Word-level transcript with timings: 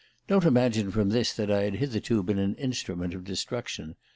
Don't 0.27 0.45
imagine 0.45 0.89
from 0.89 1.09
this 1.09 1.31
that 1.33 1.51
I 1.51 1.61
had 1.61 1.75
hitherto 1.75 2.23
been 2.23 2.39
an 2.39 2.55
instrument 2.55 3.13
of 3.13 3.23
destruction. 3.23 3.95